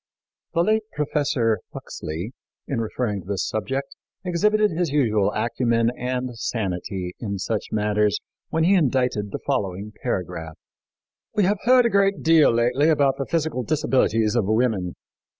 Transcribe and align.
The 0.55 0.63
late 0.63 0.81
Professor 0.95 1.59
Huxley, 1.75 2.33
in 2.67 2.81
referring 2.81 3.21
to 3.21 3.27
this 3.27 3.47
subject, 3.47 3.95
exhibited 4.25 4.71
his 4.71 4.89
usual 4.89 5.31
acumen 5.35 5.91
and 5.95 6.35
sanity 6.39 7.13
in 7.19 7.37
such 7.37 7.67
matters 7.71 8.19
when 8.49 8.63
he 8.63 8.73
indited 8.73 9.29
the 9.29 9.37
following 9.45 9.93
paragraph: 10.01 10.57
"We 11.35 11.43
have 11.43 11.59
heard 11.65 11.85
a 11.85 11.89
great 11.91 12.23
deal 12.23 12.49
lately 12.49 12.89
about 12.89 13.17
the 13.19 13.27
physical 13.27 13.61
disabilities 13.61 14.35
of 14.35 14.45
women. 14.47 14.95